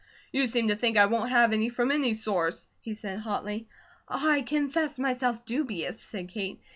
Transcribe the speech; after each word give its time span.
"You 0.33 0.47
seem 0.47 0.69
to 0.69 0.75
think 0.75 0.97
I 0.97 1.05
won't 1.05 1.29
have 1.29 1.53
any 1.53 1.69
from 1.69 1.91
any 1.91 2.15
source," 2.15 2.65
he 2.81 2.95
said 2.95 3.19
hotly. 3.19 3.67
"I 4.09 4.41
confess 4.41 4.97
myself 4.97 5.45
dubious," 5.45 6.01
said 6.01 6.29
Kate. 6.29 6.59